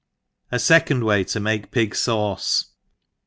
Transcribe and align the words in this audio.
'A 0.51 0.57
fecond 0.57 1.05
way 1.05 1.23
to 1.25 1.39
make 1.39 1.69
Pig 1.69 1.93
Sauce. 1.95 2.71